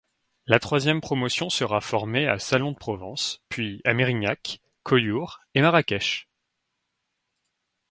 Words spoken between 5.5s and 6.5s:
et Marrakech.